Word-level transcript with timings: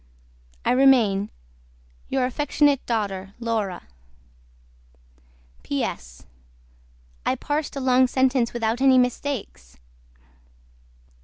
I 0.65 0.71
REMAIN 0.71 1.29
YOUR 2.09 2.25
AFECTIONATE 2.25 2.83
DAUGHTER 2.87 3.35
LAURA. 3.39 3.83
P.S. 5.61 6.25
I 7.23 7.35
PARSSED 7.35 7.75
A 7.75 7.79
LONG 7.81 8.07
SENTENCE 8.07 8.51
WITHOUT 8.51 8.81
ANY 8.81 8.97
MISTAKES. 8.97 9.77